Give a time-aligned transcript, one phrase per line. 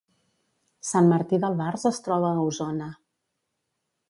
[0.91, 2.89] Sant Martí d’Albars es troba a Osona